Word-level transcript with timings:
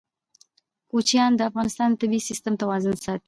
کوچیان 0.91 1.31
د 1.35 1.41
افغانستان 1.49 1.89
د 1.91 1.95
طبعي 2.01 2.21
سیسټم 2.29 2.53
توازن 2.61 2.95
ساتي. 3.03 3.19